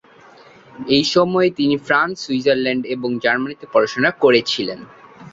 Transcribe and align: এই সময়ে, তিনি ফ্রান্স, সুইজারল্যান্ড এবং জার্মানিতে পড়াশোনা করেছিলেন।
এই 0.89 1.03
সময়ে, 1.13 1.49
তিনি 1.49 1.75
ফ্রান্স, 1.77 2.15
সুইজারল্যান্ড 2.23 2.83
এবং 2.95 3.09
জার্মানিতে 3.23 3.65
পড়াশোনা 3.73 4.09
করেছিলেন। 4.23 4.79